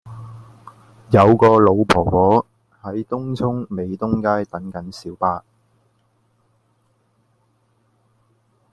[1.11, 2.47] 有個老婆婆
[2.81, 5.43] 喺東涌美東街等緊小巴